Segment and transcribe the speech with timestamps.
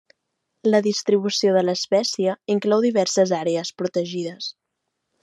[0.67, 4.49] La distribució de l'espècie inclou diverses àrees protegides.